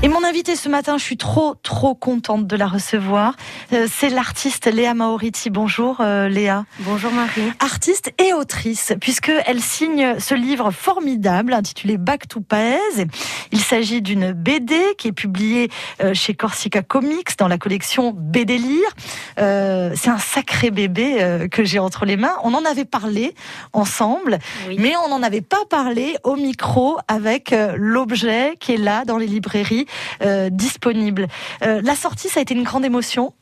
Et 0.00 0.06
mon 0.06 0.22
invité 0.22 0.54
ce 0.54 0.68
matin, 0.68 0.96
je 0.96 1.02
suis 1.02 1.16
trop, 1.16 1.56
trop 1.64 1.92
contente 1.96 2.46
de 2.46 2.54
la 2.54 2.68
recevoir. 2.68 3.34
Euh, 3.72 3.88
c'est 3.92 4.10
l'artiste 4.10 4.72
Léa 4.72 4.94
Maoriti. 4.94 5.50
Bonjour 5.50 5.96
euh, 6.00 6.28
Léa. 6.28 6.66
Bonjour 6.78 7.10
Marie. 7.10 7.52
Artiste 7.58 8.12
et 8.16 8.32
autrice, 8.32 8.92
puisqu'elle 9.00 9.60
signe 9.60 10.20
ce 10.20 10.36
livre 10.36 10.70
formidable 10.70 11.52
intitulé 11.52 11.98
Back 11.98 12.28
to 12.28 12.40
Paez. 12.40 13.08
Il 13.50 13.58
s'agit 13.58 14.00
d'une 14.00 14.30
BD 14.30 14.76
qui 14.98 15.08
est 15.08 15.12
publiée 15.12 15.68
euh, 16.00 16.14
chez 16.14 16.32
Corsica 16.32 16.80
Comics 16.80 17.36
dans 17.36 17.48
la 17.48 17.58
collection 17.58 18.14
BD 18.16 18.56
Lire. 18.56 18.90
c'est 19.36 20.10
un 20.10 20.18
sacré 20.18 20.70
bébé 20.70 21.48
que 21.50 21.64
j'ai 21.64 21.80
entre 21.80 22.04
les 22.04 22.16
mains. 22.16 22.36
On 22.44 22.54
en 22.54 22.64
avait 22.64 22.84
parlé 22.84 23.34
ensemble, 23.72 24.38
mais 24.78 24.92
on 25.04 25.08
n'en 25.08 25.24
avait 25.24 25.40
pas 25.40 25.64
parlé 25.68 26.16
au 26.22 26.36
micro 26.36 26.98
avec 27.08 27.52
l'objet 27.76 28.54
qui 28.60 28.74
est 28.74 28.78
là 28.78 29.04
dans 29.04 29.18
les 29.18 29.26
librairies 29.26 29.87
euh, 30.22 30.50
disponible. 30.50 31.28
Euh, 31.62 31.80
la 31.82 31.94
sortie, 31.94 32.28
ça 32.28 32.40
a 32.40 32.42
été 32.42 32.54
une 32.54 32.64
grande 32.64 32.84
émotion 32.84 33.34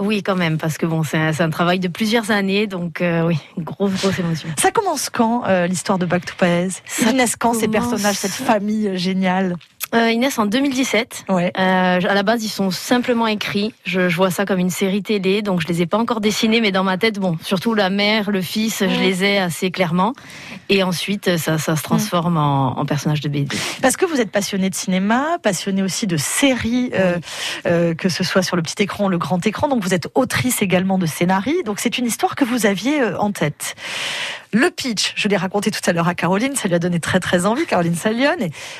oui, 0.00 0.22
quand 0.22 0.36
même, 0.36 0.58
parce 0.58 0.78
que 0.78 0.86
bon, 0.86 1.02
c'est 1.02 1.18
un, 1.18 1.50
travail 1.50 1.80
de 1.80 1.88
plusieurs 1.88 2.30
années, 2.30 2.68
donc 2.68 3.00
euh, 3.00 3.26
oui, 3.26 3.36
grosse, 3.58 3.94
grosse 3.94 4.20
émotion. 4.20 4.48
Ça 4.56 4.70
commence 4.70 5.10
quand 5.10 5.42
l'histoire 5.64 5.98
de 5.98 6.06
Back 6.06 6.24
to 6.24 6.34
Paez 6.38 6.68
Ça 6.86 7.12
naissent 7.12 7.34
quand 7.34 7.52
ces 7.52 7.66
personnages, 7.66 8.14
cette 8.14 8.30
famille 8.30 8.96
géniale? 8.96 9.56
Euh, 9.94 10.10
Inès 10.10 10.38
en 10.38 10.46
2017. 10.46 11.24
Ouais. 11.28 11.52
Euh, 11.58 11.60
à 11.60 12.14
la 12.14 12.22
base, 12.22 12.44
ils 12.44 12.48
sont 12.48 12.70
simplement 12.70 13.26
écrits. 13.26 13.72
Je, 13.84 14.08
je, 14.08 14.16
vois 14.16 14.30
ça 14.30 14.44
comme 14.44 14.58
une 14.58 14.70
série 14.70 15.02
télé, 15.02 15.42
donc 15.42 15.60
je 15.60 15.68
les 15.68 15.82
ai 15.82 15.86
pas 15.86 15.98
encore 15.98 16.20
dessinés, 16.20 16.60
mais 16.60 16.72
dans 16.72 16.84
ma 16.84 16.98
tête, 16.98 17.18
bon, 17.18 17.36
surtout 17.42 17.74
la 17.74 17.90
mère, 17.90 18.30
le 18.30 18.42
fils, 18.42 18.80
je 18.80 19.00
les 19.00 19.24
ai 19.24 19.38
assez 19.38 19.70
clairement. 19.70 20.12
Et 20.68 20.82
ensuite, 20.82 21.36
ça, 21.38 21.58
ça 21.58 21.76
se 21.76 21.82
transforme 21.82 22.36
en, 22.36 22.78
en 22.78 22.84
personnage 22.84 23.20
de 23.20 23.28
BD. 23.28 23.56
Parce 23.80 23.96
que 23.96 24.04
vous 24.04 24.20
êtes 24.20 24.30
passionné 24.30 24.68
de 24.70 24.74
cinéma, 24.74 25.38
passionné 25.42 25.82
aussi 25.82 26.06
de 26.06 26.16
séries, 26.16 26.90
euh, 26.94 27.18
euh, 27.66 27.94
que 27.94 28.08
ce 28.08 28.24
soit 28.24 28.42
sur 28.42 28.56
le 28.56 28.62
petit 28.62 28.82
écran, 28.82 29.08
le 29.08 29.18
grand 29.18 29.44
écran. 29.46 29.68
Donc 29.68 29.82
vous 29.82 29.94
êtes 29.94 30.08
autrice 30.14 30.62
également 30.62 30.98
de 30.98 31.06
scénarii. 31.06 31.62
Donc 31.64 31.80
c'est 31.80 31.98
une 31.98 32.06
histoire 32.06 32.36
que 32.36 32.44
vous 32.44 32.66
aviez 32.66 33.02
en 33.18 33.32
tête. 33.32 33.74
Le 34.52 34.70
pitch, 34.70 35.12
je 35.16 35.28
l'ai 35.28 35.36
raconté 35.36 35.70
tout 35.70 35.80
à 35.86 35.92
l'heure 35.92 36.08
à 36.08 36.14
Caroline, 36.14 36.56
ça 36.56 36.68
lui 36.68 36.74
a 36.74 36.78
donné 36.78 37.00
très 37.00 37.20
très 37.20 37.44
envie, 37.44 37.66
Caroline 37.66 37.94
Salion. 37.94 38.36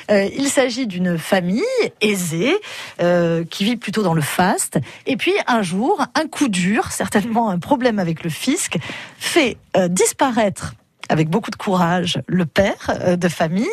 Il 0.09 0.47
s'agit 0.47 0.87
famille 1.17 1.63
aisée 2.01 2.55
euh, 3.01 3.43
qui 3.43 3.63
vit 3.63 3.77
plutôt 3.77 4.03
dans 4.03 4.13
le 4.13 4.21
faste. 4.21 4.79
Et 5.05 5.17
puis 5.17 5.33
un 5.47 5.61
jour, 5.61 6.05
un 6.15 6.27
coup 6.27 6.47
dur, 6.47 6.91
certainement 6.91 7.49
un 7.49 7.59
problème 7.59 7.99
avec 7.99 8.23
le 8.23 8.29
fisc, 8.29 8.77
fait 9.17 9.57
euh, 9.77 9.87
disparaître 9.87 10.73
avec 11.09 11.29
beaucoup 11.29 11.51
de 11.51 11.55
courage 11.55 12.21
le 12.27 12.45
père 12.45 12.91
euh, 13.01 13.15
de 13.15 13.27
famille 13.27 13.67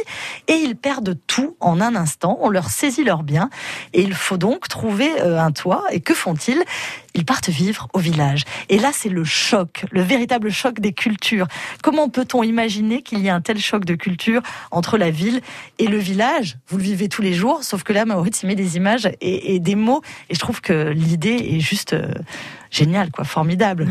et 0.49 0.55
ils 0.55 0.77
perdent 0.77 1.17
tout 1.27 1.57
en 1.61 1.81
un 1.81 1.95
instant. 1.95 2.39
On 2.41 2.49
leur 2.49 2.71
saisit 2.71 3.05
leurs 3.05 3.23
biens 3.23 3.51
et 3.93 4.03
il 4.03 4.15
faut 4.15 4.39
donc 4.39 4.69
trouver 4.69 5.11
euh, 5.21 5.39
un 5.39 5.53
toit. 5.53 5.85
Et 5.91 6.01
que 6.01 6.15
font-ils? 6.15 6.63
Ils 7.15 7.25
partent 7.25 7.49
vivre 7.49 7.89
au 7.95 7.99
village. 7.99 8.45
Et 8.69 8.79
là, 8.79 8.91
c'est 8.93 9.09
le 9.09 9.25
choc, 9.25 9.87
le 9.91 10.03
véritable 10.03 10.51
choc 10.51 10.81
des 10.81 10.93
cultures. 10.93 11.47
Comment 11.83 12.11
peut-on 12.11 12.43
imaginer 12.43 13.01
qu'il 13.01 13.21
y 13.21 13.29
ait 13.29 13.31
un 13.31 13.41
tel 13.41 13.59
choc 13.59 13.87
de 13.87 13.95
culture 13.95 14.43
entre 14.71 14.99
la 14.99 15.11
ville 15.11 15.41
et 15.79 15.87
le 15.87 15.97
village? 15.97 16.59
Vous 16.69 16.77
le 16.77 16.83
vivez 16.83 17.09
tous 17.09 17.23
les 17.23 17.33
jours, 17.33 17.65
sauf 17.65 17.85
que 17.85 17.95
là, 17.95 18.05
Maurice, 18.05 18.43
il 18.43 18.49
met 18.49 18.55
des 18.55 18.77
images 18.77 19.09
et, 19.23 19.59
des 19.61 19.75
mots. 19.77 20.03
Et 20.29 20.35
je 20.35 20.41
trouve 20.41 20.61
que 20.61 20.91
l'idée 20.91 21.53
est 21.53 21.61
juste 21.61 21.95
euh, 21.95 22.13
génial, 22.71 23.11
quoi, 23.11 23.25
formidable. 23.25 23.89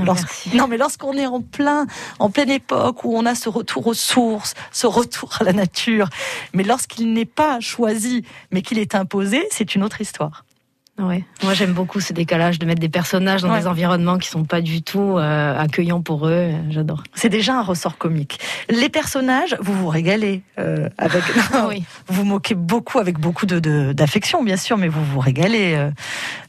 Non, 0.53 0.67
mais 0.67 0.77
lorsqu'on 0.77 1.13
est 1.13 1.25
en 1.25 1.41
plein, 1.41 1.85
en 2.19 2.29
pleine 2.29 2.49
époque 2.49 3.03
où 3.03 3.15
on 3.15 3.25
a 3.25 3.35
ce 3.35 3.49
retour 3.49 3.87
aux 3.87 3.93
sources, 3.93 4.53
ce 4.71 4.87
retour 4.87 5.29
à 5.39 5.43
la 5.43 5.53
nature, 5.53 6.09
mais 6.53 6.63
lorsqu'il 6.63 7.13
n'est 7.13 7.25
pas 7.25 7.59
choisi, 7.59 8.23
mais 8.51 8.61
qu'il 8.61 8.79
est 8.79 8.95
imposé, 8.95 9.47
c'est 9.51 9.75
une 9.75 9.83
autre 9.83 10.01
histoire. 10.01 10.45
Ouais. 10.97 11.25
Moi 11.43 11.53
j'aime 11.53 11.73
beaucoup 11.73 11.99
ce 11.99 12.13
décalage 12.13 12.57
de 12.57 12.65
mettre 12.65 12.79
des 12.79 12.87
personnages 12.87 13.41
dans 13.41 13.53
des 13.53 13.67
environnements 13.67 14.17
qui 14.17 14.29
sont 14.29 14.45
pas 14.45 14.61
du 14.61 14.81
tout 14.81 15.17
euh, 15.17 15.59
accueillants 15.59 16.01
pour 16.01 16.27
eux. 16.27 16.51
J'adore. 16.69 17.03
C'est 17.13 17.27
déjà 17.27 17.55
un 17.59 17.63
ressort 17.63 17.97
comique. 17.97 18.39
Les 18.69 18.87
personnages, 18.87 19.57
vous 19.59 19.73
vous 19.73 19.89
régalez 19.89 20.41
euh, 20.57 20.87
avec. 20.97 21.21
oui. 21.67 21.83
Vous 22.07 22.15
vous 22.15 22.23
moquez 22.23 22.55
beaucoup 22.55 22.99
avec 22.99 23.19
beaucoup 23.19 23.45
de 23.45 23.91
d'affection 23.91 24.41
bien 24.41 24.55
sûr, 24.55 24.77
mais 24.77 24.87
vous 24.87 25.03
vous 25.03 25.19
régalez 25.19 25.75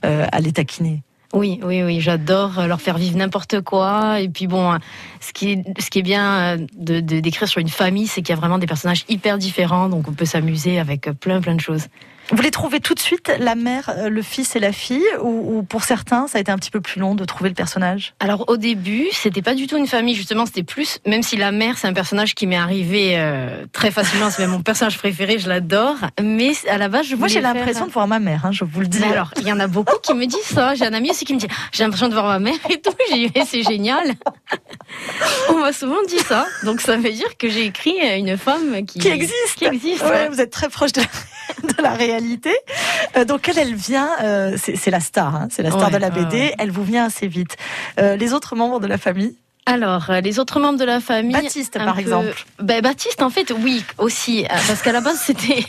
euh, 0.05 0.27
à 0.31 0.39
les 0.39 0.53
taquiner. 0.53 1.03
Oui, 1.32 1.60
oui, 1.62 1.82
oui, 1.82 2.00
j'adore 2.00 2.66
leur 2.66 2.81
faire 2.81 2.98
vivre 2.98 3.16
n'importe 3.16 3.60
quoi. 3.60 4.20
Et 4.20 4.28
puis 4.28 4.47
bon, 4.47 4.78
ce 5.20 5.32
qui 5.32 5.53
est, 5.53 5.81
ce 5.81 5.91
qui 5.91 5.98
est 5.98 6.03
bien 6.03 6.56
euh, 6.59 6.66
de 6.76 7.00
d'écrire 7.00 7.48
sur 7.48 7.60
une 7.60 7.69
famille, 7.69 8.06
c'est 8.06 8.22
qu'il 8.22 8.34
y 8.34 8.38
a 8.38 8.41
vraiment 8.41 8.59
des 8.59 8.66
personnages 8.66 9.04
hyper 9.09 9.38
différents, 9.38 9.88
donc 9.88 10.09
on 10.09 10.12
peut 10.12 10.25
s'amuser 10.25 10.78
avec 10.78 11.10
plein, 11.20 11.41
plein 11.41 11.54
de 11.54 11.60
choses. 11.60 11.88
Vous 12.32 12.42
les 12.42 12.50
trouvez 12.50 12.81
tout 12.81 12.94
de 12.94 12.98
suite, 12.98 13.32
la 13.38 13.54
mère, 13.54 13.91
euh, 13.97 14.09
le 14.09 14.22
fils 14.22 14.56
et 14.56 14.60
la 14.60 14.72
fille, 14.72 15.06
ou, 15.22 15.62
pour 15.62 15.84
certains, 15.84 16.26
ça 16.26 16.38
a 16.38 16.41
été 16.41 16.50
un 16.50 16.56
petit 16.56 16.70
peu 16.70 16.81
plus 16.81 17.00
long 17.00 17.14
de 17.14 17.25
trouver 17.25 17.50
le 17.50 17.54
personnage? 17.54 18.14
Alors 18.19 18.44
au 18.48 18.56
début, 18.56 19.06
c'était 19.12 19.42
pas 19.42 19.54
du 19.54 19.66
tout 19.66 19.76
une 19.76 19.87
famille, 19.87 20.14
justement, 20.14 20.44
c'était 20.44 20.64
plus, 20.64 20.98
même 21.06 21.22
si 21.22 21.37
la 21.37 21.53
mère, 21.53 21.78
c'est 21.78 21.87
un 21.87 21.92
personnage 21.92 22.34
qui 22.34 22.47
m'est 22.47 22.56
arrivé 22.56 23.12
euh, 23.16 23.64
très 23.72 23.91
facilement, 23.91 24.31
c'est 24.31 24.42
même 24.42 24.50
mon 24.50 24.62
personnage 24.62 24.98
préféré, 24.98 25.38
je 25.38 25.48
l'adore, 25.48 25.97
mais 26.20 26.53
à 26.69 26.78
la 26.78 26.88
base, 26.88 27.06
je 27.06 27.16
Moi 27.16 27.28
j'ai 27.28 27.41
l'impression 27.41 27.87
de 27.87 27.92
voir 27.92 28.09
ma 28.09 28.19
mère, 28.19 28.44
hein, 28.44 28.50
je 28.53 28.64
vous 28.64 28.81
le 28.81 28.88
dis. 28.88 29.04
alors, 29.04 29.32
il 29.41 29.47
y 29.47 29.53
en 29.53 29.60
a 29.60 29.69
beaucoup 29.69 29.98
qui 30.03 30.14
me 30.14 30.26
disent 30.26 30.41
ça, 30.43 30.75
j'ai 30.75 30.84
un 30.84 30.94
ami 30.94 31.10
aussi 31.10 31.25
qui 31.25 31.34
me 31.34 31.38
dit, 31.38 31.48
j'ai 31.72 31.84
l'impression 31.84 32.08
de 32.08 32.14
voir 32.14 32.26
ma 32.26 32.38
mère 32.38 32.58
et 32.70 32.81
tout, 32.81 32.93
j'ai 33.08 33.28
dit, 33.28 33.41
c'est 33.47 33.62
génial. 33.62 34.14
On 35.48 35.58
m'a 35.58 35.72
souvent 35.72 36.03
dit 36.08 36.19
ça, 36.19 36.47
donc 36.64 36.81
ça 36.81 36.97
veut 36.97 37.12
dire 37.12 37.37
que 37.38 37.48
j'ai 37.48 37.66
écrit 37.66 37.97
une 38.16 38.37
femme 38.37 38.84
qui, 38.84 38.98
qui 38.98 39.08
existe. 39.08 39.54
Qui 39.56 39.66
existe. 39.66 40.04
Vous 40.31 40.41
êtes 40.41 40.50
très 40.50 40.69
proche 40.69 40.93
de 40.93 41.03
de 41.78 41.83
la 41.83 41.94
réalité. 41.94 42.55
Euh, 43.17 43.25
donc 43.25 43.49
elle, 43.49 43.59
elle 43.59 43.75
vient, 43.75 44.09
euh, 44.22 44.56
c'est 44.56 44.91
la 44.91 45.00
star, 45.00 45.34
hein, 45.34 45.49
c'est 45.50 45.62
la 45.62 45.71
star 45.71 45.91
de 45.91 45.97
la 45.97 46.11
BD. 46.11 46.53
Elle 46.59 46.71
vous 46.71 46.84
vient 46.84 47.06
assez 47.06 47.27
vite. 47.27 47.56
Euh, 47.99 48.17
les 48.17 48.33
autres 48.33 48.56
membres 48.56 48.81
de 48.81 48.87
la 48.87 48.99
famille 48.99 49.37
alors, 49.69 50.10
euh, 50.10 50.21
les 50.21 50.38
autres 50.38 50.60
membres 50.60 50.78
de 50.78 50.84
la 50.84 51.00
famille. 51.00 51.32
Baptiste, 51.32 51.77
par 51.77 51.99
exemple. 51.99 52.47
Ben, 52.62 52.81
Baptiste, 52.81 53.21
en 53.21 53.31
fait, 53.31 53.53
oui, 53.53 53.84
aussi. 53.99 54.44
Euh, 54.44 54.49
parce 54.49 54.81
qu'à 54.81 54.93
la 54.93 55.00
base, 55.00 55.19
c'était, 55.25 55.66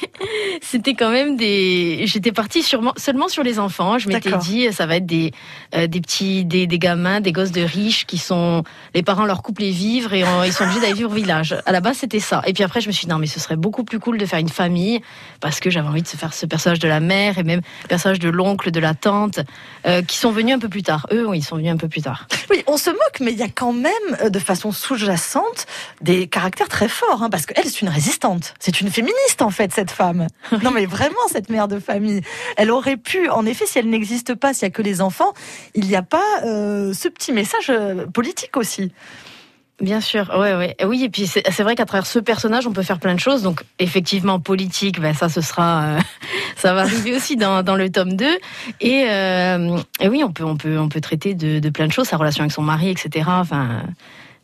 c'était 0.61 0.93
quand 0.93 1.09
même 1.09 1.35
des. 1.35 2.03
J'étais 2.05 2.31
partie 2.31 2.61
sûrement, 2.61 2.93
seulement 2.95 3.27
sur 3.27 3.41
les 3.41 3.57
enfants. 3.57 3.97
Je 3.97 4.07
m'étais 4.07 4.37
dit, 4.37 4.71
ça 4.71 4.85
va 4.85 4.97
être 4.97 5.07
des, 5.07 5.31
euh, 5.75 5.87
des 5.87 5.99
petits, 5.99 6.45
des, 6.45 6.67
des, 6.67 6.77
gamins, 6.77 7.21
des 7.21 7.31
gosses 7.31 7.51
de 7.51 7.61
riches 7.61 8.05
qui 8.05 8.19
sont. 8.19 8.63
Les 8.93 9.01
parents 9.01 9.25
leur 9.25 9.41
coupent 9.41 9.59
les 9.59 9.71
vivres 9.71 10.13
et 10.13 10.23
ils 10.45 10.53
sont 10.53 10.65
obligés 10.65 10.79
d'aller 10.79 10.93
vivre 10.93 11.09
au 11.09 11.15
village. 11.15 11.55
À 11.65 11.71
la 11.71 11.81
base, 11.81 11.97
c'était 11.97 12.19
ça. 12.19 12.43
Et 12.45 12.53
puis 12.53 12.63
après, 12.63 12.81
je 12.81 12.87
me 12.87 12.91
suis 12.91 13.07
dit, 13.07 13.11
non, 13.11 13.17
mais 13.17 13.25
ce 13.25 13.39
serait 13.39 13.55
beaucoup 13.55 13.83
plus 13.83 13.99
cool 13.99 14.19
de 14.19 14.25
faire 14.27 14.39
une 14.39 14.49
famille 14.49 15.01
parce 15.39 15.59
que 15.59 15.71
j'avais 15.71 15.87
envie 15.87 16.03
de 16.03 16.07
se 16.07 16.17
faire 16.17 16.35
ce 16.35 16.45
personnage 16.45 16.79
de 16.79 16.87
la 16.87 16.99
mère 16.99 17.39
et 17.39 17.43
même 17.43 17.61
le 17.81 17.87
personnage 17.87 18.19
de 18.19 18.29
l'oncle, 18.29 18.69
de 18.69 18.79
la 18.79 18.93
tante, 18.93 19.39
qui 20.07 20.17
sont 20.17 20.31
venus 20.31 20.53
un 20.53 20.59
peu 20.59 20.69
plus 20.69 20.83
tard. 20.83 21.07
Eux, 21.11 21.27
oui, 21.27 21.39
ils 21.39 21.43
sont 21.43 21.55
venus 21.55 21.71
un 21.71 21.77
peu 21.77 21.87
plus 21.87 22.03
tard. 22.03 22.27
Oui, 22.51 22.63
on 22.67 22.77
se 22.77 22.91
moque, 22.91 23.19
mais 23.21 23.31
il 23.31 23.39
y 23.39 23.43
a 23.43 23.49
quand 23.49 23.73
même 23.73 23.86
même 23.87 24.17
euh, 24.21 24.29
de 24.29 24.39
façon 24.39 24.71
sous-jacente 24.71 25.65
des 26.01 26.27
caractères 26.27 26.67
très 26.67 26.87
forts, 26.87 27.23
hein, 27.23 27.29
parce 27.29 27.45
qu'elle, 27.45 27.65
c'est 27.65 27.81
une 27.81 27.89
résistante. 27.89 28.53
C'est 28.59 28.81
une 28.81 28.89
féministe, 28.89 29.41
en 29.41 29.49
fait, 29.49 29.73
cette 29.73 29.91
femme. 29.91 30.27
Non, 30.63 30.71
mais 30.71 30.85
vraiment, 30.85 31.15
cette 31.31 31.49
mère 31.49 31.67
de 31.67 31.79
famille. 31.79 32.21
Elle 32.57 32.71
aurait 32.71 32.97
pu, 32.97 33.29
en 33.29 33.45
effet, 33.45 33.65
si 33.65 33.79
elle 33.79 33.89
n'existe 33.89 34.35
pas, 34.35 34.53
s'il 34.53 34.67
n'y 34.67 34.73
a 34.73 34.75
que 34.75 34.81
les 34.81 35.01
enfants, 35.01 35.33
il 35.75 35.85
n'y 35.87 35.95
a 35.95 36.01
pas 36.01 36.41
euh, 36.43 36.93
ce 36.93 37.07
petit 37.07 37.31
message 37.31 37.69
euh, 37.69 38.05
politique 38.07 38.57
aussi. 38.57 38.91
Bien 39.79 40.01
sûr, 40.01 40.27
ouais, 40.35 40.55
ouais. 40.55 40.75
Oui, 40.85 41.03
et 41.03 41.09
puis 41.09 41.27
c'est 41.27 41.61
vrai 41.61 41.75
qu'à 41.75 41.85
travers 41.85 42.07
ce 42.07 42.17
personnage, 42.17 42.65
on 42.65 42.73
peut 42.73 42.81
faire 42.81 42.99
plein 42.99 43.13
de 43.13 43.19
choses. 43.19 43.43
Donc, 43.43 43.63
effectivement, 43.77 44.39
politique, 44.39 44.99
ben, 44.99 45.13
ça, 45.13 45.29
ce 45.29 45.39
sera, 45.39 45.97
ça 46.55 46.73
va 46.73 46.81
arriver 46.81 47.15
aussi 47.15 47.35
dans, 47.35 47.61
dans 47.61 47.75
le 47.75 47.91
tome 47.91 48.15
2. 48.15 48.25
Et, 48.81 49.05
euh, 49.07 49.77
et, 49.99 50.09
oui, 50.09 50.23
on 50.23 50.31
peut, 50.31 50.43
on 50.43 50.57
peut, 50.57 50.79
on 50.79 50.89
peut 50.89 50.99
traiter 50.99 51.35
de, 51.35 51.59
de, 51.59 51.69
plein 51.69 51.85
de 51.85 51.91
choses, 51.91 52.07
sa 52.07 52.17
relation 52.17 52.41
avec 52.41 52.53
son 52.53 52.63
mari, 52.63 52.89
etc. 52.89 53.25
Enfin, 53.27 53.83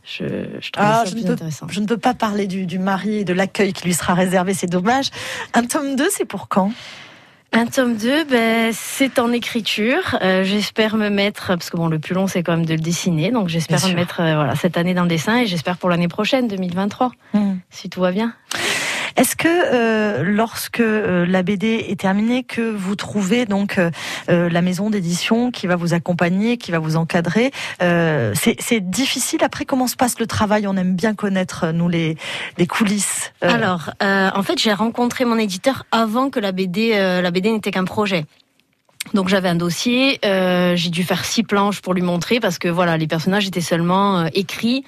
je, 0.03 0.25
je 0.59 0.69
trouve 0.69 0.85
ah, 0.85 1.01
ça 1.03 1.09
je 1.09 1.15
plus 1.15 1.27
intéressant. 1.27 1.65
je 1.67 1.79
ne 1.79 1.87
peux 1.87 1.97
pas 1.97 2.13
parler 2.13 2.45
du, 2.45 2.67
du 2.67 2.77
mari 2.77 3.19
et 3.19 3.25
de 3.25 3.33
l'accueil 3.33 3.73
qui 3.73 3.85
lui 3.85 3.93
sera 3.95 4.13
réservé, 4.13 4.53
c'est 4.53 4.67
dommage. 4.67 5.09
Un 5.55 5.65
tome 5.65 5.95
2, 5.95 6.09
c'est 6.11 6.25
pour 6.25 6.47
quand? 6.47 6.71
Un 7.53 7.67
tome 7.67 7.95
2, 7.95 8.25
ben, 8.25 8.71
c'est 8.73 9.19
en 9.19 9.31
écriture. 9.31 10.17
Euh, 10.21 10.43
j'espère 10.43 10.97
me 10.97 11.09
mettre, 11.09 11.47
parce 11.47 11.69
que 11.69 11.77
bon, 11.77 11.87
le 11.87 11.99
plus 11.99 12.15
long, 12.15 12.27
c'est 12.27 12.41
quand 12.41 12.57
même 12.57 12.65
de 12.65 12.73
le 12.73 12.79
dessiner. 12.79 13.31
Donc, 13.31 13.47
j'espère 13.47 13.87
me 13.87 13.93
mettre 13.93 14.21
euh, 14.21 14.35
voilà, 14.35 14.55
cette 14.55 14.75
année 14.75 14.93
dans 14.93 15.03
le 15.03 15.07
dessin 15.07 15.37
et 15.37 15.45
j'espère 15.45 15.77
pour 15.77 15.89
l'année 15.89 16.07
prochaine, 16.07 16.47
2023, 16.47 17.11
hmm. 17.33 17.53
si 17.69 17.89
tout 17.89 18.01
va 18.01 18.11
bien. 18.11 18.33
Est-ce 19.15 19.35
que 19.35 19.47
euh, 19.47 20.23
lorsque 20.23 20.79
euh, 20.79 21.25
la 21.25 21.43
BD 21.43 21.85
est 21.87 21.99
terminée, 21.99 22.43
que 22.43 22.61
vous 22.61 22.95
trouvez 22.95 23.45
donc 23.45 23.77
euh, 23.77 23.91
la 24.27 24.61
maison 24.61 24.89
d'édition 24.89 25.51
qui 25.51 25.67
va 25.67 25.75
vous 25.75 25.93
accompagner, 25.93 26.57
qui 26.57 26.71
va 26.71 26.79
vous 26.79 26.95
encadrer, 26.95 27.51
c'est 27.79 28.79
difficile. 28.79 29.43
Après, 29.43 29.65
comment 29.65 29.87
se 29.87 29.95
passe 29.95 30.19
le 30.19 30.27
travail? 30.27 30.67
On 30.67 30.75
aime 30.75 30.95
bien 30.95 31.13
connaître 31.13 31.71
nous 31.71 31.89
les, 31.89 32.17
les 32.57 32.67
coulisses. 32.67 33.31
Alors, 33.41 33.91
en 34.01 34.43
fait, 34.43 34.59
j'ai 34.59 34.73
rencontré 34.73 35.25
mon 35.25 35.37
éditeur 35.37 35.85
avant 35.91 36.29
que 36.29 36.39
la 36.39 36.51
BD, 36.51 36.91
la 36.93 37.31
BD 37.31 37.51
n'était 37.51 37.71
qu'un 37.71 37.85
projet. 37.85 38.25
Donc 39.13 39.27
j'avais 39.27 39.49
un 39.49 39.55
dossier, 39.55 40.19
j'ai 40.23 40.89
dû 40.89 41.03
faire 41.03 41.25
six 41.25 41.43
planches 41.43 41.81
pour 41.81 41.93
lui 41.93 42.01
montrer 42.01 42.39
parce 42.39 42.57
que 42.57 42.67
voilà, 42.67 42.97
les 42.97 43.07
personnages 43.07 43.47
étaient 43.47 43.61
seulement 43.61 44.25
écrits 44.33 44.83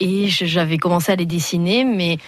et 0.00 0.28
j'avais 0.28 0.78
commencé 0.78 1.12
à 1.12 1.16
les 1.16 1.26
dessiner, 1.26 1.84
mais 1.84 2.18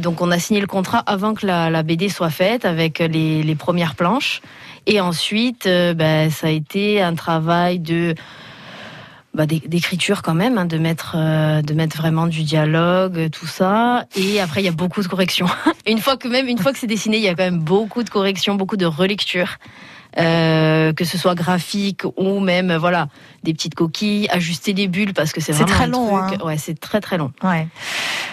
donc 0.00 0.20
on 0.20 0.30
a 0.30 0.38
signé 0.38 0.60
le 0.60 0.66
contrat 0.66 0.98
avant 1.06 1.34
que 1.34 1.46
la, 1.46 1.82
BD 1.82 2.08
soit 2.08 2.30
faite 2.30 2.64
avec 2.64 2.98
les, 2.98 3.54
premières 3.58 3.94
planches. 3.94 4.40
Et 4.86 5.00
ensuite, 5.00 5.66
ben, 5.66 6.30
ça 6.30 6.46
a 6.46 6.50
été 6.50 7.02
un 7.02 7.14
travail 7.14 7.78
de 7.78 8.14
bah, 9.32 9.46
d'écriture 9.46 10.22
quand 10.22 10.34
même, 10.34 10.58
hein, 10.58 10.64
de 10.64 10.78
mettre 10.78 11.16
de 11.62 11.74
mettre 11.74 11.96
vraiment 11.96 12.26
du 12.26 12.42
dialogue, 12.42 13.30
tout 13.30 13.46
ça. 13.46 14.04
Et 14.16 14.40
après, 14.40 14.60
il 14.60 14.64
y 14.64 14.68
a 14.68 14.72
beaucoup 14.72 15.02
de 15.02 15.08
corrections. 15.08 15.46
une 15.86 15.98
fois 15.98 16.16
que 16.16 16.28
même 16.28 16.48
une 16.48 16.58
fois 16.58 16.72
que 16.72 16.78
c'est 16.78 16.86
dessiné, 16.86 17.18
il 17.18 17.22
y 17.22 17.28
a 17.28 17.34
quand 17.34 17.44
même 17.44 17.60
beaucoup 17.60 18.02
de 18.02 18.10
corrections, 18.10 18.54
beaucoup 18.54 18.76
de 18.76 18.86
relectures. 18.86 19.58
Euh, 20.18 20.92
que 20.92 21.04
ce 21.04 21.16
soit 21.16 21.36
graphique 21.36 22.02
ou 22.16 22.40
même 22.40 22.74
voilà 22.74 23.06
des 23.44 23.52
petites 23.52 23.76
coquilles, 23.76 24.26
ajuster 24.30 24.72
des 24.72 24.88
bulles 24.88 25.14
parce 25.14 25.32
que 25.32 25.40
c'est 25.40 25.52
vraiment 25.52 25.68
très 25.68 25.86
long. 25.86 26.16
Hein. 26.16 26.32
Ouais, 26.44 26.58
c'est 26.58 26.78
très 26.80 27.00
très 27.00 27.16
long. 27.16 27.30
Ouais. 27.44 27.68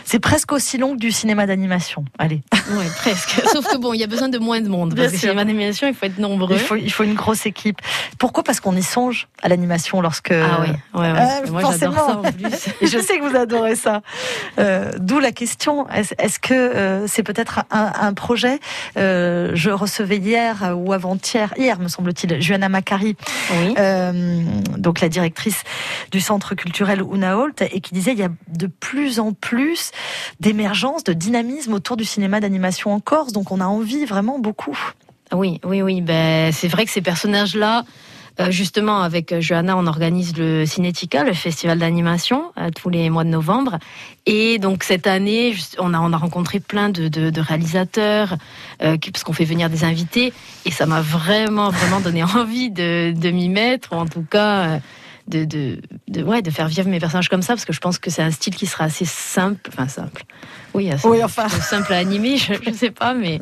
C'est 0.07 0.19
presque 0.19 0.53
aussi 0.53 0.77
long 0.77 0.93
que 0.93 0.99
du 1.01 1.11
cinéma 1.11 1.45
d'animation. 1.45 2.05
Allez. 2.17 2.41
Ouais, 2.71 2.85
presque. 2.95 3.41
Sauf 3.51 3.67
que 3.67 3.75
bon, 3.75 3.93
il 3.93 3.99
y 3.99 4.05
a 4.05 4.07
besoin 4.07 4.29
de 4.29 4.37
moins 4.37 4.61
de 4.61 4.69
monde. 4.69 4.95
Parce 4.95 5.09
que 5.09 5.13
le 5.13 5.19
cinéma 5.19 5.43
d'animation, 5.43 5.85
il 5.85 5.93
faut 5.93 6.05
être 6.05 6.17
nombreux. 6.17 6.55
Il 6.55 6.59
faut, 6.59 6.77
il 6.77 6.89
faut 6.89 7.03
une 7.03 7.13
grosse 7.13 7.45
équipe. 7.45 7.81
Pourquoi? 8.17 8.43
Parce 8.43 8.61
qu'on 8.61 8.77
y 8.77 8.83
songe 8.83 9.27
à 9.43 9.49
l'animation 9.49 9.99
lorsque. 9.99 10.31
Ah 10.31 10.61
oui. 10.61 10.69
Ouais, 10.97 11.11
ouais. 11.11 11.19
Euh, 11.43 11.51
Moi, 11.51 11.61
j'adore 11.77 11.95
ça 11.95 12.17
en 12.19 12.21
plus. 12.21 12.69
je 12.87 12.99
sais 12.99 13.19
que 13.19 13.29
vous 13.29 13.35
adorez 13.35 13.75
ça. 13.75 14.01
Euh, 14.59 14.93
D'où 14.97 15.19
la 15.19 15.33
question. 15.33 15.89
Est-ce 15.89 16.39
que 16.39 16.53
euh, 16.53 17.05
c'est 17.07 17.23
peut-être 17.23 17.65
un, 17.69 17.91
un, 17.99 18.13
projet 18.13 18.61
Je 18.95 19.69
recevais 19.69 20.19
hier 20.19 20.73
ou 20.73 20.93
avant-hier, 20.93 21.53
hier 21.57 21.79
me 21.79 21.89
semble-t-il, 21.89 22.41
Johanna 22.41 22.69
Macari. 22.69 23.17
Oui. 23.51 23.75
Donc 24.77 25.01
la 25.01 25.09
directrice 25.09 25.63
du 26.11 26.21
centre 26.21 26.55
culturel 26.55 27.01
Una 27.01 27.37
Holt, 27.37 27.61
et 27.61 27.81
qui 27.81 27.93
disait 27.93 28.13
il 28.13 28.19
y 28.19 28.23
a 28.23 28.29
de 28.47 28.67
plus 28.67 29.19
en 29.19 29.33
plus 29.33 29.91
d'émergence, 30.39 31.03
de 31.03 31.13
dynamisme 31.13 31.73
autour 31.73 31.97
du 31.97 32.05
cinéma 32.05 32.39
d'animation 32.39 32.93
en 32.93 32.99
Corse. 32.99 33.33
Donc 33.33 33.51
on 33.51 33.59
a 33.59 33.65
envie 33.65 34.05
vraiment 34.05 34.39
beaucoup. 34.39 34.77
Oui, 35.33 35.59
oui, 35.65 35.81
oui. 35.81 36.01
Ben, 36.01 36.51
c'est 36.53 36.67
vrai 36.67 36.85
que 36.85 36.91
ces 36.91 37.01
personnages-là, 37.01 37.83
euh, 38.39 38.51
justement, 38.51 39.01
avec 39.01 39.31
euh, 39.31 39.41
Johanna, 39.41 39.75
on 39.75 39.87
organise 39.87 40.37
le 40.37 40.65
Cinética, 40.65 41.23
le 41.23 41.33
festival 41.33 41.79
d'animation, 41.79 42.51
euh, 42.57 42.69
tous 42.69 42.89
les 42.89 43.09
mois 43.09 43.23
de 43.23 43.29
novembre. 43.29 43.79
Et 44.25 44.59
donc 44.59 44.83
cette 44.83 45.07
année, 45.07 45.55
on 45.79 45.93
a, 45.93 45.99
on 45.99 46.13
a 46.13 46.17
rencontré 46.17 46.59
plein 46.59 46.89
de, 46.89 47.39
réalisateurs, 47.39 48.35
parce 48.79 49.23
qu'on 49.23 49.33
fait 49.33 49.45
venir 49.45 49.69
des 49.69 49.83
invités. 49.83 50.33
Et 50.65 50.71
ça 50.71 50.85
m'a 50.85 51.01
vraiment, 51.01 51.71
vraiment 51.71 51.99
donné 51.99 52.23
envie 52.35 52.69
de, 52.69 53.11
de 53.11 53.31
m'y 53.31 53.49
mettre, 53.49 53.93
ou 53.93 53.95
en 53.95 54.05
tout 54.05 54.25
cas 54.29 54.79
de, 55.27 55.45
de, 55.45 55.81
de, 56.07 56.23
ouais, 56.23 56.41
de 56.41 56.49
faire 56.51 56.67
vivre 56.67 56.87
mes 56.87 56.99
personnages 56.99 57.29
comme 57.29 57.41
ça, 57.41 57.53
parce 57.53 57.65
que 57.65 57.73
je 57.73 57.79
pense 57.79 57.99
que 57.99 58.09
c'est 58.09 58.21
un 58.21 58.31
style 58.31 58.55
qui 58.55 58.65
sera 58.65 58.85
assez 58.85 59.05
simple, 59.05 59.69
enfin 59.71 59.87
simple. 59.87 60.23
Oui, 60.73 60.91
assez 60.91 61.07
enfin. 61.23 61.49
simple 61.61 61.93
à 61.93 61.97
animer, 61.97 62.37
je 62.37 62.69
ne 62.69 62.75
sais 62.75 62.91
pas, 62.91 63.13
mais 63.13 63.41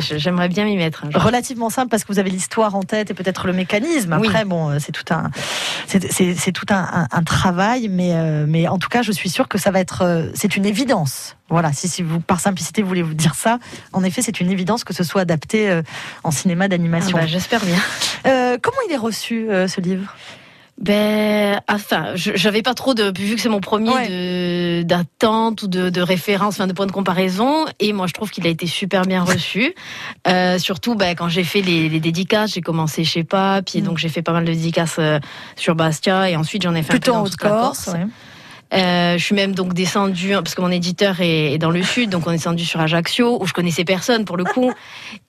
j'aimerais 0.00 0.48
bien 0.48 0.64
m'y 0.64 0.76
mettre. 0.76 1.04
Relativement 1.14 1.70
simple 1.70 1.88
parce 1.88 2.04
que 2.04 2.12
vous 2.12 2.18
avez 2.18 2.30
l'histoire 2.30 2.74
en 2.74 2.82
tête 2.82 3.10
et 3.10 3.14
peut-être 3.14 3.46
le 3.46 3.52
mécanisme. 3.52 4.12
Après, 4.12 4.44
bon, 4.44 4.78
c'est 4.80 4.92
tout 4.92 5.14
un, 5.14 5.30
c'est 5.86 6.52
tout 6.52 6.66
un, 6.70 7.06
un, 7.10 7.22
travail, 7.22 7.88
mais, 7.88 8.12
euh, 8.14 8.44
mais 8.48 8.68
en 8.68 8.78
tout 8.78 8.88
cas, 8.88 9.02
je 9.02 9.12
suis 9.12 9.28
sûre 9.28 9.48
que 9.48 9.58
ça 9.58 9.70
va 9.70 9.80
être, 9.80 10.02
euh, 10.02 10.30
c'est 10.34 10.56
une 10.56 10.66
évidence. 10.66 11.36
Voilà, 11.48 11.72
si, 11.72 11.88
si 11.88 12.02
vous, 12.02 12.20
par 12.20 12.40
simplicité, 12.40 12.82
vous 12.82 12.88
voulez 12.88 13.02
vous 13.02 13.14
dire 13.14 13.34
ça, 13.34 13.58
en 13.92 14.04
effet, 14.04 14.20
c'est 14.20 14.40
une 14.40 14.50
évidence 14.50 14.84
que 14.84 14.92
ce 14.92 15.04
soit 15.04 15.22
adapté 15.22 15.70
euh, 15.70 15.82
en 16.24 16.30
cinéma 16.30 16.68
d'animation. 16.68 17.16
Ah 17.18 17.22
bah, 17.22 17.26
j'espère 17.26 17.62
bien. 17.64 17.78
comment 18.62 18.78
il 18.88 18.92
est 18.92 18.98
reçu 18.98 19.48
ce 19.48 19.80
livre? 19.80 20.14
Ben, 20.80 21.60
enfin, 21.68 22.12
j'avais 22.14 22.62
pas 22.62 22.74
trop 22.74 22.94
de, 22.94 23.12
vu 23.18 23.34
que 23.34 23.40
c'est 23.40 23.48
mon 23.48 23.60
premier 23.60 24.84
d'attente 24.84 25.64
ou 25.64 25.66
de, 25.66 25.90
de 25.90 26.00
référence, 26.00 26.54
enfin 26.54 26.68
de 26.68 26.72
point 26.72 26.86
de 26.86 26.92
comparaison. 26.92 27.66
Et 27.80 27.92
moi, 27.92 28.06
je 28.06 28.12
trouve 28.12 28.30
qu'il 28.30 28.46
a 28.46 28.50
été 28.50 28.66
super 28.66 29.02
bien 29.02 29.22
reçu. 29.22 29.74
Euh, 30.26 30.58
surtout, 30.58 30.94
ben, 30.94 31.14
quand 31.14 31.28
j'ai 31.28 31.44
fait 31.44 31.62
les, 31.62 31.88
les 31.88 32.00
dédicaces, 32.00 32.52
j'ai 32.52 32.60
commencé 32.60 33.04
chez 33.04 33.24
Pape, 33.24 33.66
puis 33.66 33.80
mm. 33.80 33.84
donc 33.84 33.98
j'ai 33.98 34.08
fait 34.08 34.20
pas 34.20 34.32
mal 34.32 34.44
de 34.44 34.52
dédicaces 34.52 34.96
euh, 34.98 35.18
sur 35.56 35.74
Bastia, 35.74 36.28
et 36.28 36.36
ensuite 36.36 36.62
j'en 36.62 36.74
ai 36.74 36.82
fait 36.82 36.90
Plutôt 36.90 37.14
un 37.14 37.24
peu 37.24 37.30
dans 37.30 37.36
Corse. 37.36 37.84
Corse. 37.86 37.96
Euh, 38.74 39.16
je 39.16 39.24
suis 39.24 39.34
même 39.34 39.54
donc 39.54 39.72
descendue 39.72 40.32
parce 40.32 40.54
que 40.54 40.60
mon 40.60 40.70
éditeur 40.70 41.16
est, 41.20 41.56
dans 41.56 41.70
le 41.70 41.82
sud, 41.82 42.10
donc 42.10 42.26
on 42.26 42.30
est 42.30 42.36
descendu 42.36 42.66
sur 42.66 42.80
Ajaccio 42.80 43.42
où 43.42 43.46
je 43.46 43.54
connaissais 43.54 43.84
personne 43.84 44.26
pour 44.26 44.36
le 44.36 44.44
coup, 44.44 44.70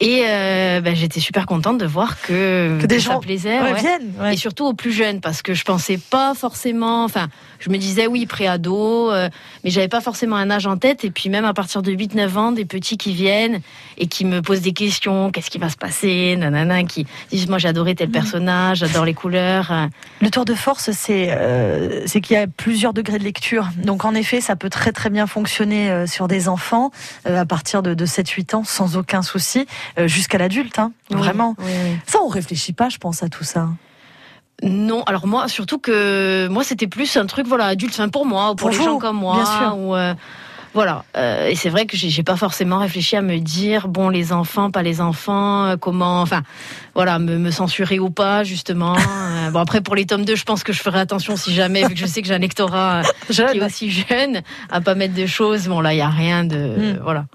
et 0.02 0.24
euh, 0.28 0.82
ben, 0.82 0.94
j'étais 0.94 1.22
super 1.22 1.46
contente 1.46 1.78
de 1.78 1.86
voir 1.86 2.22
que, 2.22 2.78
que, 2.82 2.86
des 2.86 3.00
gens 3.00 3.14
ça 3.14 3.20
plaisait, 3.20 3.62
ouais, 3.62 4.34
et 4.34 4.38
surtout 4.38 4.66
aux 4.66 4.74
plus 4.74 4.92
jeunes 4.92 5.22
parce 5.22 5.42
que 5.42 5.54
je 5.54 5.64
pensais 5.64 5.98
pas 5.98 6.34
forcément, 6.34 7.06
enfin 7.06 7.30
je 7.60 7.70
me 7.70 7.78
disais 7.78 8.08
oui 8.08 8.26
préado, 8.26 9.10
euh, 9.12 9.30
mais 9.64 9.70
j'avais 9.70 9.88
pas 9.88 10.02
forcément 10.02 10.36
un 10.36 10.52
âge 10.52 10.68
en 10.68 10.76
tête, 10.76 11.06
et 11.06 11.10
puis 11.10 11.30
même 11.30 11.46
à 11.46 11.54
partir 11.54 11.82
de 11.82 11.94
8-9 11.94 12.38
ans, 12.38 12.52
des 12.52 12.66
petits 12.66 12.98
qui 12.98 13.14
viennent 13.14 13.62
et 13.98 14.08
qui 14.08 14.26
me 14.26 14.42
posent 14.42 14.62
des 14.62 14.74
questions, 14.74 15.32
qu'est-ce 15.32 15.50
qui 15.50 15.60
va 15.60 15.70
se 15.70 15.78
passer, 15.78 16.36
nanana, 16.38 16.84
qui 16.84 17.08
disent 17.32 17.48
moi 17.48 17.58
j'ai 17.58 17.70
adoré 17.70 17.96
tel 17.96 18.10
mm. 18.10 18.12
personnage, 18.12 18.80
j'adore 18.80 19.06
les 19.06 19.14
couleurs. 19.14 19.88
Le 20.22 20.30
tour 20.30 20.44
de 20.44 20.56
force, 20.56 20.92
c'est 20.92 21.30
euh, 21.32 22.04
c'est 22.06 22.20
qu'il 22.20 22.36
y 22.36 22.40
a 22.40 22.48
plusieurs 22.48 22.94
degrés 22.94 23.18
de 23.18 23.29
donc 23.78 24.06
en 24.06 24.14
effet, 24.16 24.42
ça 24.42 24.56
peut 24.56 24.70
très 24.70 24.92
très 24.92 25.10
bien 25.10 25.28
fonctionner 25.28 25.90
euh, 25.90 26.08
sur 26.08 26.28
des 26.28 26.48
enfants 26.48 26.92
euh, 27.28 27.40
à 27.40 27.46
partir 27.46 27.82
de, 27.82 28.06
7-8 28.06 28.56
ans 28.56 28.64
sans 28.64 28.98
aucun 28.98 29.22
souci, 29.22 29.68
euh, 29.98 30.08
jusqu'à 30.08 30.38
l'adulte, 30.38 30.80
hein, 30.80 30.92
vraiment. 31.10 31.56
Ça, 32.06 32.20
on 32.24 32.28
réfléchit 32.28 32.74
pas, 32.74 32.90
je 32.90 32.98
pense, 32.98 33.24
à 33.24 33.30
tout 33.30 33.44
ça. 33.44 33.70
Non, 34.64 35.04
alors 35.04 35.28
moi, 35.28 35.48
surtout 35.48 35.80
que 35.80 36.48
moi, 36.50 36.64
c'était 36.64 36.88
plus 36.88 37.16
un 37.18 37.26
truc, 37.26 37.48
voilà, 37.48 37.66
adulte, 37.66 37.94
enfin 37.94 38.10
pour 38.10 38.26
moi, 38.26 38.56
pour, 38.56 38.70
les 38.70 38.76
gens 38.76 38.98
comme 38.98 39.18
moi, 39.18 39.36
bien 39.36 39.46
sûr. 39.46 39.78
Ou, 39.78 39.96
voilà. 40.74 41.04
et 41.48 41.56
c'est 41.56 41.70
vrai 41.70 41.86
que 41.86 41.98
j'ai 41.98 42.24
pas 42.24 42.36
forcément 42.36 42.80
réfléchi 42.80 43.16
à 43.16 43.22
me 43.22 43.38
dire, 43.40 43.88
bon, 43.88 44.10
les 44.10 44.32
enfants, 44.32 44.72
pas 44.72 44.84
les 44.84 45.02
enfants, 45.02 45.76
comment, 45.80 46.22
enfin, 46.22 46.44
voilà, 46.96 47.18
me, 47.20 47.50
censurer 47.52 48.00
ou 48.00 48.10
pas, 48.10 48.44
justement. 48.44 48.96
Euh, 49.40 49.52
bon, 49.52 49.60
après, 49.60 49.82
pour 49.82 49.96
les 49.96 50.06
tomes 50.06 50.26
2, 50.26 50.36
je 50.36 50.44
pense 50.44 50.64
que 50.64 50.74
je 50.74 50.82
ferai 50.82 51.00
attention 51.00 51.36
si 51.36 51.54
jamais, 51.54 51.84
vu 51.88 51.94
que 51.94 52.00
je 52.00 52.06
sais 52.06 52.22
que 52.22 52.28
j'ai 52.28 52.34
un 52.34 52.40
lectorat 52.40 53.02
qui 53.28 53.42
est 53.42 53.64
aussi 53.64 53.92
jeune, 53.92 54.42
à 54.70 54.82
pas 54.82 54.96
mettre 54.96 55.14
de 55.14 55.26
choses. 55.26 55.68
Bon, 55.68 55.82
là, 55.82 55.94
il 55.94 55.98
n'y 55.98 56.02
a 56.02 56.10
rien 56.10 56.44
de. 56.44 56.58
Hmm. 56.58 57.00
Voilà. 57.04 57.26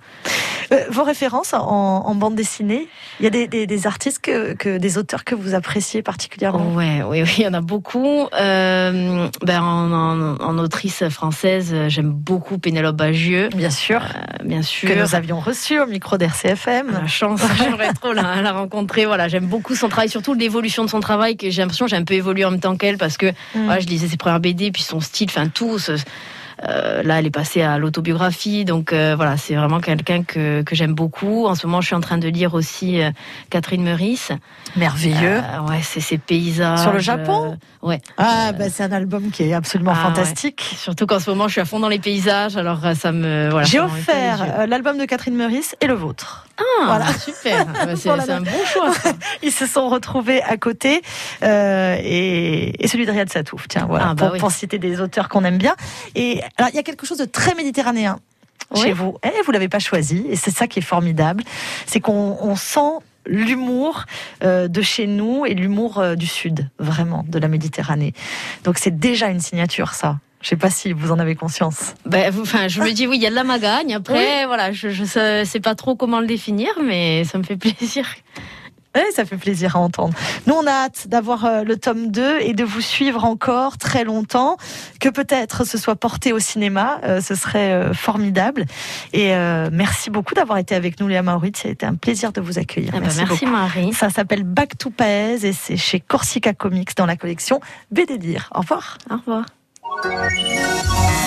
Euh, 0.72 0.84
vos 0.90 1.04
références 1.04 1.54
en, 1.54 2.14
bande 2.14 2.34
dessinée, 2.34 2.88
il 3.20 3.24
y 3.24 3.26
a 3.26 3.30
des, 3.30 3.86
artistes, 3.86 4.20
que, 4.20 4.76
des 4.78 4.98
auteurs 4.98 5.24
que 5.24 5.34
vous 5.34 5.54
appréciez 5.54 6.02
particulièrement? 6.02 6.72
Ouais, 6.74 7.02
Oui, 7.06 7.22
oui, 7.22 7.34
il 7.38 7.44
y 7.44 7.46
en 7.46 7.54
a 7.54 7.60
beaucoup. 7.60 8.28
Euh, 8.34 9.28
ben, 9.42 9.62
en, 9.62 10.58
autrice 10.58 11.08
française, 11.08 11.74
j'aime 11.88 12.10
beaucoup 12.10 12.58
Pénélope 12.58 12.96
Bagieux. 12.96 13.48
Bien 13.54 13.70
sûr. 13.70 14.02
bien 14.44 14.62
sûr. 14.62 14.88
Que 14.88 14.94
nous 14.94 15.14
avions 15.14 15.40
reçu 15.40 15.80
au 15.80 15.86
micro 15.86 16.16
d'RCFM. 16.16 16.92
La 16.92 17.06
chance, 17.06 17.40
j'aimerais 17.58 17.92
trop 17.92 18.12
la, 18.12 18.40
la 18.40 18.52
rencontrer. 18.52 19.06
Voilà, 19.06 19.28
j'aime 19.28 19.46
beaucoup 19.46 19.74
son 19.74 19.88
travail, 19.88 20.08
surtout 20.08 20.34
l'évolution 20.34 20.84
de 20.84 20.90
son 20.90 21.00
travail, 21.00 21.36
que 21.36 21.50
j'ai 21.50 21.62
l'impression 21.62 21.86
que 21.86 21.90
j'ai 21.90 21.96
un 21.96 22.04
peu 22.04 22.14
évolué 22.14 22.44
en 22.44 22.50
même 22.50 22.60
temps 22.60 22.76
qu'elle, 22.76 22.98
parce 22.98 23.16
que 23.16 23.26
mm. 23.54 23.80
je 23.80 23.86
lisais 23.86 24.08
ses 24.08 24.16
premières 24.16 24.40
BD, 24.40 24.70
puis 24.70 24.82
son 24.82 25.00
style, 25.00 25.28
enfin 25.30 25.48
tout. 25.48 25.78
Euh, 25.88 25.96
là, 26.62 27.18
elle 27.18 27.26
est 27.26 27.30
passée 27.30 27.62
à 27.62 27.78
l'autobiographie, 27.78 28.64
donc 28.64 28.92
euh, 28.92 29.14
voilà, 29.16 29.36
c'est 29.36 29.54
vraiment 29.54 29.80
quelqu'un 29.80 30.22
que, 30.22 30.62
que 30.62 30.74
j'aime 30.74 30.94
beaucoup. 30.94 31.46
En 31.46 31.54
ce 31.54 31.66
moment, 31.66 31.80
je 31.80 31.86
suis 31.86 31.96
en 31.96 32.00
train 32.00 32.18
de 32.18 32.28
lire 32.28 32.54
aussi 32.54 33.00
euh, 33.00 33.10
Catherine 33.50 33.82
Meurice. 33.82 34.32
Merveilleux. 34.76 35.40
ouais, 35.68 35.80
c'est 35.82 36.00
ses 36.00 36.18
paysages. 36.18 36.80
Sur 36.80 36.92
le 36.92 36.98
Japon? 37.00 37.58
Ouais. 37.82 38.00
Ah, 38.16 38.52
bah, 38.52 38.70
c'est 38.70 38.82
un 38.82 38.92
album 38.92 39.30
qui 39.30 39.42
est 39.44 39.52
absolument 39.52 39.92
ah, 39.94 40.08
fantastique. 40.08 40.74
Surtout 40.76 41.06
qu'en 41.06 41.20
ce 41.20 41.30
moment, 41.30 41.48
je 41.48 41.52
suis 41.52 41.60
à 41.60 41.64
fond 41.64 41.80
dans 41.80 41.88
les 41.88 41.98
paysages, 41.98 42.56
alors 42.56 42.80
ça 42.98 43.12
me. 43.12 43.48
Voilà, 43.50 43.66
J'ai 43.66 43.80
offert 43.80 44.66
l'album 44.66 44.98
de 44.98 45.04
Catherine 45.04 45.36
Meurice 45.36 45.76
et 45.80 45.86
le 45.86 45.94
vôtre. 45.94 46.46
Ah, 46.56 46.84
voilà. 46.86 47.12
super. 47.14 47.66
Ah, 47.74 47.86
bah, 47.86 47.96
c'est 47.96 48.10
un 48.10 48.40
bon 48.40 48.64
choix. 48.66 48.92
Ils 49.42 49.52
se 49.52 49.66
sont 49.66 49.88
retrouvés 49.88 50.42
à 50.42 50.56
côté 50.56 51.02
et, 51.42 52.84
et, 52.84 52.88
celui 52.88 53.06
de 53.06 53.10
Riyad 53.10 53.30
Satouf. 53.30 53.66
Tiens, 53.68 53.86
voilà, 53.88 54.08
ah, 54.10 54.14
bah 54.14 54.28
pour, 54.28 54.38
pour, 54.38 54.50
citer 54.52 54.78
des 54.78 55.00
auteurs 55.00 55.28
qu'on 55.28 55.44
aime 55.44 55.58
bien. 55.58 55.74
Et 56.14 56.42
alors, 56.56 56.70
il 56.72 56.76
y 56.76 56.78
a 56.78 56.82
quelque 56.82 57.06
chose 57.06 57.18
de 57.18 57.24
très 57.24 57.54
méditerranéen 57.54 58.18
chez 58.74 58.92
vous. 58.92 59.16
Et 59.22 59.28
eh, 59.28 59.42
vous 59.42 59.52
l'avez 59.52 59.68
pas 59.68 59.78
choisi, 59.78 60.24
et 60.28 60.36
c'est 60.36 60.50
ça 60.50 60.66
qui 60.66 60.80
est 60.80 60.82
formidable. 60.82 61.44
C'est 61.86 62.00
qu'on 62.00 62.56
sent 62.56 62.98
l'humour 63.26 64.04
euh, 64.42 64.68
de 64.68 64.82
chez 64.82 65.06
nous 65.06 65.46
et 65.46 65.54
l'humour 65.54 65.98
euh, 65.98 66.14
du 66.14 66.26
sud, 66.26 66.68
vraiment, 66.78 67.24
de 67.28 67.38
la 67.38 67.48
Méditerranée. 67.48 68.12
Donc 68.64 68.78
c'est 68.78 68.98
déjà 68.98 69.28
une 69.28 69.40
signature, 69.40 69.94
ça. 69.94 70.18
Je 70.42 70.50
sais 70.50 70.56
pas 70.56 70.68
si 70.68 70.92
vous 70.92 71.10
en 71.10 71.18
avez 71.18 71.36
conscience. 71.36 71.94
Ben, 72.04 72.30
enfin, 72.38 72.68
je 72.68 72.82
me 72.82 72.92
dis 72.92 73.06
oui, 73.06 73.16
il 73.16 73.22
y 73.22 73.26
a 73.26 73.30
de 73.30 73.34
la 73.34 73.44
magagne. 73.44 73.94
Après, 73.94 74.44
voilà, 74.44 74.72
je, 74.72 74.90
je 74.90 75.04
sais 75.04 75.60
pas 75.60 75.74
trop 75.74 75.94
comment 75.94 76.20
le 76.20 76.26
définir, 76.26 76.68
mais 76.84 77.24
ça 77.24 77.38
me 77.38 77.44
fait 77.44 77.56
plaisir. 77.56 78.06
Oui, 78.94 79.02
ça 79.12 79.24
fait 79.24 79.36
plaisir 79.36 79.76
à 79.76 79.80
entendre. 79.80 80.14
Nous, 80.46 80.54
on 80.54 80.66
a 80.66 80.70
hâte 80.70 81.08
d'avoir 81.08 81.44
euh, 81.44 81.62
le 81.64 81.76
tome 81.76 82.10
2 82.10 82.40
et 82.40 82.52
de 82.52 82.64
vous 82.64 82.80
suivre 82.80 83.24
encore 83.24 83.76
très 83.76 84.04
longtemps. 84.04 84.56
Que 85.00 85.08
peut-être 85.08 85.64
ce 85.64 85.78
soit 85.78 85.96
porté 85.96 86.32
au 86.32 86.38
cinéma, 86.38 87.00
euh, 87.02 87.20
ce 87.20 87.34
serait 87.34 87.72
euh, 87.72 87.92
formidable. 87.92 88.66
Et 89.12 89.32
merci 89.72 90.10
beaucoup 90.10 90.34
d'avoir 90.34 90.58
été 90.58 90.74
avec 90.74 91.00
nous, 91.00 91.08
Léa 91.08 91.22
Maurits. 91.22 91.52
C'était 91.56 91.86
un 91.86 91.94
plaisir 91.94 92.32
de 92.32 92.40
vous 92.40 92.58
accueillir. 92.58 92.92
Ah 92.94 93.00
bah, 93.00 93.08
merci, 93.16 93.46
Marie. 93.46 93.92
Ça 93.92 94.10
s'appelle 94.10 94.44
Back 94.44 94.78
to 94.78 94.90
Paez 94.90 95.44
et 95.46 95.52
c'est 95.52 95.76
chez 95.76 96.00
Corsica 96.00 96.52
Comics 96.52 96.96
dans 96.96 97.06
la 97.06 97.16
collection 97.16 97.60
BD 97.90 98.18
Dire. 98.18 98.50
Au 98.54 98.60
revoir. 98.60 98.98
Au 99.10 99.16
revoir. 99.16 99.46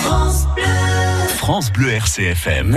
France 0.02 0.46
Bleu, 0.54 0.64
France 1.36 1.72
Bleu 1.72 1.90
RCFM. 1.90 2.66